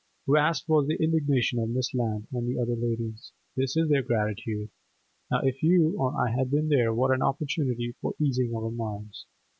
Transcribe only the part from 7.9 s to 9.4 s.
for easing our minds!